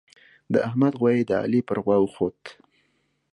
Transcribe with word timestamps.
د 0.53 0.55
احمد 0.67 0.93
غويی 0.99 1.21
د 1.29 1.31
علي 1.43 1.61
پر 1.67 1.77
غوا 1.83 1.97
وخوت. 2.01 2.41